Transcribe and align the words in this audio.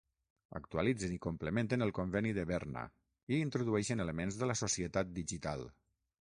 Actualitzen 0.59 1.11
i 1.17 1.21
complementen 1.25 1.87
el 1.87 1.91
Conveni 1.99 2.33
de 2.39 2.47
Berna 2.53 2.85
i 3.35 3.39
introdueixen 3.43 4.05
elements 4.09 4.43
de 4.43 4.51
la 4.53 4.59
societat 4.67 5.17
digital. 5.23 5.67